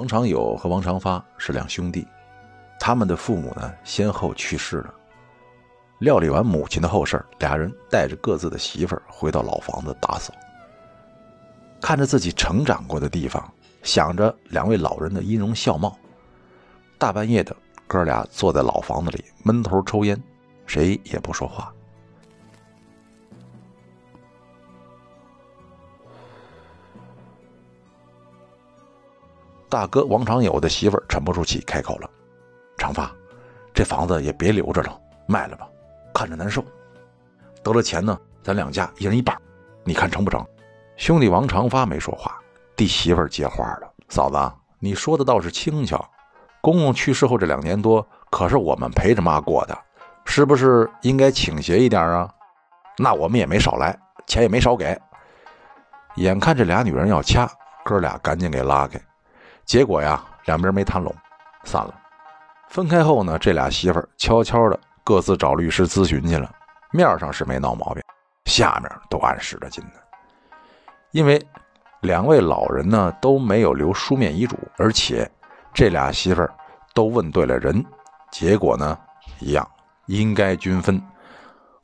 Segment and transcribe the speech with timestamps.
[0.00, 2.08] 王长友和王长发是两兄弟，
[2.78, 4.94] 他们的父母呢先后去世了。
[5.98, 10.32] 料理完母亲的后事俩人带着各自的媳妇儿回到老房子打扫。
[11.82, 13.46] 看着自己成长过的地方，
[13.82, 15.94] 想着两位老人的音容笑貌，
[16.96, 17.54] 大半夜的，
[17.86, 20.18] 哥俩坐在老房子里闷头抽烟，
[20.64, 21.70] 谁也不说话。
[29.70, 32.10] 大哥王长友的媳妇沉不住气，开口了
[32.76, 33.08] ：“长发，
[33.72, 35.68] 这房子也别留着了，卖了吧，
[36.12, 36.62] 看着难受。
[37.62, 39.40] 得了钱呢，咱两家一人一半，
[39.84, 40.44] 你看成不成？”
[40.98, 42.36] 兄弟王长发没说话，
[42.74, 46.04] 弟媳妇接话了：“嫂子，你说的倒是轻巧。
[46.60, 49.78] 公公去世后这两年多，可是我们陪着妈过的，
[50.24, 52.28] 是不是应该倾斜一点啊？
[52.98, 53.96] 那我们也没少来，
[54.26, 55.00] 钱也没少给。
[56.16, 57.48] 眼看这俩女人要掐，
[57.84, 59.00] 哥俩赶紧给拉开。”
[59.70, 61.14] 结果呀，两边没谈拢，
[61.62, 61.94] 散了。
[62.70, 66.52] 分开后呢，这俩媳妇儿悄悄的各自找律师咨询去了。
[66.90, 68.02] 面上是没闹毛病，
[68.46, 69.92] 下面都暗使着劲呢。
[71.12, 71.40] 因为
[72.00, 75.30] 两位老人呢都没有留书面遗嘱，而且
[75.72, 76.52] 这俩媳妇儿
[76.92, 77.86] 都问对了人，
[78.32, 78.98] 结果呢
[79.38, 79.64] 一样，
[80.06, 81.00] 应该均分。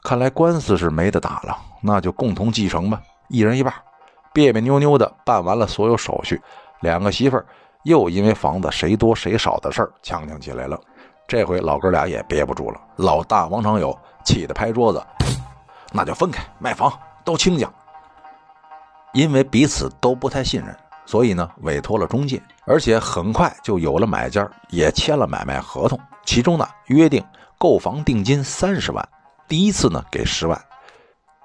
[0.03, 3.73] 看来官司是没得打了，那就共同继承吧，一人一半。
[4.33, 6.43] 别别扭扭的办完了所有手续，
[6.81, 7.47] 两个媳妇儿。
[7.87, 10.77] 又因为房子谁多谁少的事儿呛呛起来了，
[11.29, 12.81] 这回老哥俩也憋不住了。
[12.97, 15.01] 老大王长友气得拍桌子
[15.95, 16.93] ：“那就分开卖房，
[17.25, 17.73] 都清家。”
[19.15, 25.97] 因为彼此都不太信任，所以呢委托了中介，而且很快就有了买家，也签了买卖合同。
[26.25, 27.25] 其中呢约定
[27.57, 29.09] 购房定金三十万，
[29.47, 30.61] 第一次呢给十万，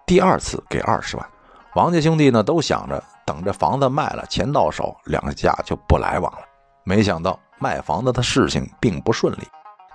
[0.08, 1.30] 第二次给二十万。
[1.76, 3.04] 王家兄弟呢都想着。
[3.32, 6.42] 等着房子卖了，钱到手，两家就不来往了。
[6.84, 9.48] 没想到卖房子的事情并不顺利。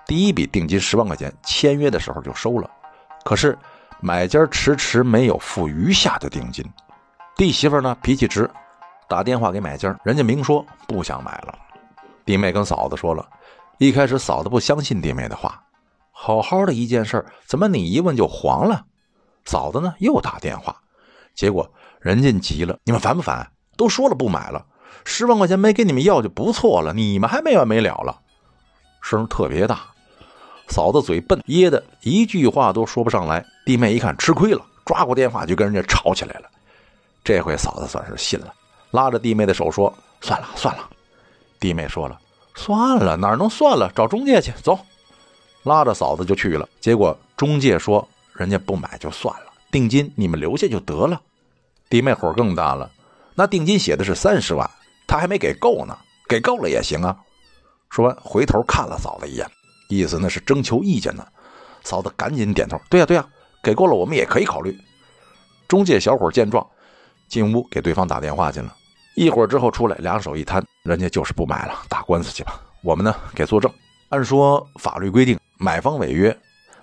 [0.07, 2.71] 第一笔定金十万块钱，签约的时候就收了，
[3.27, 3.59] 可是
[4.01, 6.65] 买家迟迟没有付余下的定金。
[7.37, 8.51] 弟媳妇呢脾气直，
[9.07, 11.55] 打电话给买家，人家明说不想买了。
[12.25, 13.29] 弟妹跟嫂子说了，
[13.77, 15.63] 一开始嫂子不相信弟妹的话，
[16.11, 18.83] 好好的一件事，怎么你一问就黄了？
[19.45, 20.75] 嫂子呢又打电话，
[21.35, 21.71] 结果。
[22.07, 23.51] 人家急了，你们烦不烦？
[23.77, 24.65] 都说了不买了，
[25.05, 28.21] 十万块钱没给你们要就不错了，你们还没完没了了，
[29.03, 29.81] 声特别大。
[30.69, 33.45] 嫂子嘴笨，噎的一句话都说不上来。
[33.65, 36.49] 弟妹一看吃亏了，抓过电话就跟人家吵起来了。
[37.25, 38.55] 这回嫂子算是信了，
[38.93, 39.93] 拉着弟妹的手说
[40.23, 40.89] ：“算了算了。”
[41.59, 42.17] 弟妹说了
[42.55, 43.91] ：“算了，哪能算了？
[43.97, 44.79] 找中介去，走。”
[45.65, 46.69] 拉着嫂子就去了。
[46.81, 51.21] 结果中介说：“人家不买就算了，定金你们留下就得了。”
[51.89, 52.91] 弟妹火更大了，
[53.35, 54.69] 那定金写的是三十万，
[55.07, 55.97] 他还没给够呢，
[56.29, 57.17] 给够了也行啊。
[57.91, 59.47] 说完，回头看了嫂子一眼，
[59.89, 61.25] 意思那是征求意见呢。
[61.85, 63.25] 嫂子赶紧点头：“对呀，对呀，
[63.63, 64.77] 给够了，我们也可以考虑。”
[65.69, 66.67] 中介小伙见状，
[67.29, 68.75] 进屋给对方打电话去了。
[69.15, 72.61] 一会儿之后出来，两手一摊，人家就是不买了，打官司去吧。
[72.83, 73.73] 我们呢，给作证。
[74.09, 76.37] 按说法律规定，买方违约，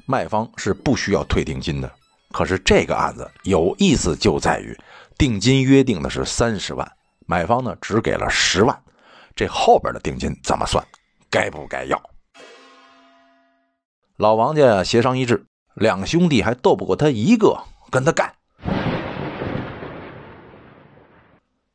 [0.06, 1.92] 卖方是不需要退定金的。
[2.34, 4.78] 可是这个案子有意思就在于。
[5.16, 6.92] 定金约定的是三十万，
[7.28, 8.84] 买方呢只给了十万，
[9.36, 10.84] 这后边的定金怎么算？
[11.30, 12.02] 该不该要？
[14.18, 15.46] 老王家协商一致，
[15.76, 17.56] 两兄弟还斗不过他一个，
[17.92, 18.34] 跟他干。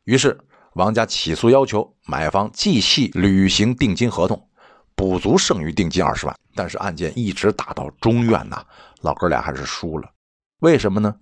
[0.02, 0.36] 于是
[0.74, 4.48] 王家起诉要求买方继续履行定金合同，
[4.96, 6.36] 补足剩余定金二十万。
[6.56, 8.64] 但是案件一直打到中院呐，
[9.02, 10.10] 老哥俩还是输了。
[10.60, 11.14] 为什么呢？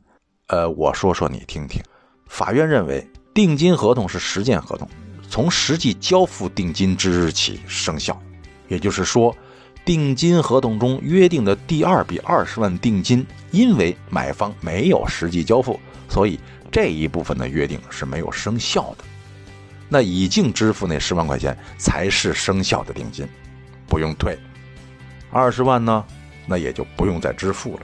[0.46, 1.82] 呃，我说说你听听。
[2.26, 4.88] 法院认为，定金合同是实践合同，
[5.28, 8.18] 从实际交付定金之日起生效。
[8.66, 9.36] 也就是说，
[9.84, 15.78] 定金合同中约定的第二笔二十万定金，因为买方没有实际交付，
[16.08, 16.40] 所以
[16.72, 19.04] 这一部分的约定是没有生效的。
[19.86, 23.28] 那已经支付那十万块钱才是生效的定金，
[23.86, 24.38] 不用退。
[25.30, 26.02] 二十万呢，
[26.46, 27.82] 那也就不用再支付了。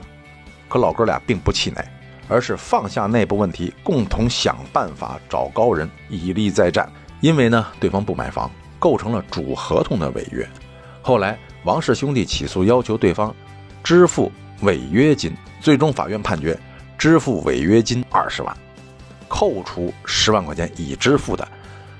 [0.73, 1.87] 可老哥俩并不气馁。
[2.27, 6.89] 而是放下内部问题，共同想办法找高人，以利再战。
[7.19, 8.49] 因为呢，对方不买房，
[8.79, 10.47] 构成了主合同的违约。
[11.01, 13.35] 后来，王氏兄弟起诉要求对方
[13.83, 14.31] 支付
[14.61, 16.57] 违约金，最终法院判决
[16.97, 18.57] 支付违约金二十万，
[19.27, 21.47] 扣除十万块钱已支付的，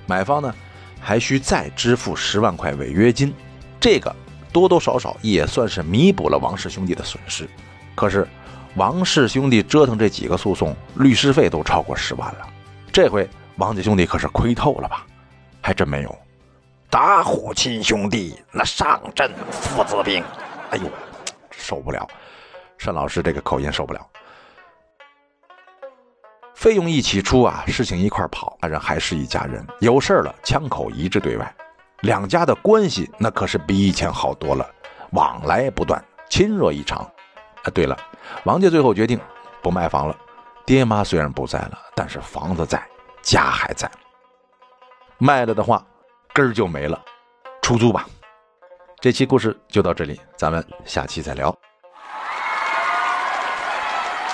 [0.08, 0.56] 买方呢
[1.00, 3.32] 还需再支付十万块违约金。
[3.80, 4.16] 这个
[4.54, 7.48] 多多少少也算是弥补了王氏兄弟的损失。
[7.94, 8.28] 可是，
[8.76, 12.48] 王氏兄弟折腾这几个诉讼，律师费都超过十万了。
[12.92, 15.06] 这回王家兄弟可是亏透了吧？
[15.62, 16.18] 还真没有。
[16.90, 20.24] 打虎亲兄弟，那上阵父子兵。
[20.72, 20.84] 哎呦，
[21.52, 22.08] 受不了！
[22.84, 24.08] 单老师这个口音受不了。
[26.56, 29.66] 费用一起出啊，事情一块跑，那人还是一家人。
[29.80, 31.56] 有事了，枪口一致对外，
[32.02, 34.68] 两家的关系那可是比以前好多了，
[35.12, 37.10] 往来不断，亲热异常。
[37.64, 37.98] 啊，对了，
[38.46, 39.20] 王家最后决定
[39.62, 40.16] 不卖房了。
[40.66, 42.82] 爹妈虽然不在了，但是房子在，
[43.22, 43.90] 家还在。
[45.18, 45.86] 卖了的话。
[46.36, 47.00] 根儿就没了，
[47.62, 48.08] 出租吧。
[49.00, 51.56] 这期故事就到这里，咱们下期再聊。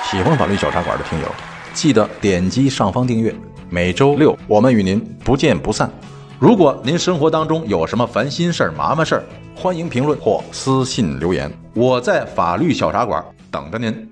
[0.03, 1.27] 喜欢法律小茶馆的听友，
[1.73, 3.35] 记得点击上方订阅。
[3.69, 5.91] 每周六我们与您不见不散。
[6.39, 9.23] 如果您生活当中有什么烦心事儿、麻烦事儿，
[9.61, 13.21] 欢迎评论或私信留言，我在法律小茶馆
[13.51, 14.09] 等着您。